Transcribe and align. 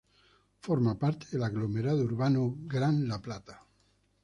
Forma 0.61 0.97
parte 0.97 1.27
del 1.31 1.43
aglomerado 1.43 2.01
urbano 2.03 2.55
Gran 2.61 3.07
La 3.07 3.21
Plata. 3.21 3.63